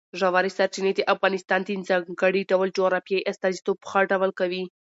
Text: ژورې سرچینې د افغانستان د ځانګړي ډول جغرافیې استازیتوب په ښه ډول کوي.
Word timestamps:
ژورې 0.19 0.51
سرچینې 0.57 0.91
د 0.95 1.01
افغانستان 1.13 1.59
د 1.63 1.69
ځانګړي 1.89 2.41
ډول 2.51 2.67
جغرافیې 2.77 3.25
استازیتوب 3.31 3.77
په 3.81 3.87
ښه 3.91 4.01
ډول 4.11 4.31
کوي. 4.39 4.63